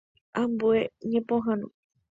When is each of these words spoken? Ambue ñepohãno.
Ambue 0.41 0.79
ñepohãno. 1.11 1.67